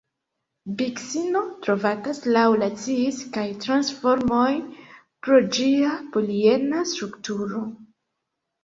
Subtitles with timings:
[0.77, 4.49] Biksino trovatas laŭ la cis kaj trans formoj
[5.29, 7.65] pro ĝia poliena strukturo.